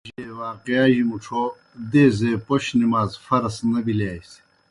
[0.07, 1.43] معراج اےْ واقعہ جیْ مُڇھو
[1.91, 4.39] دیزے پوْش نمازہ فرض نہ بِلِیاسیْ۔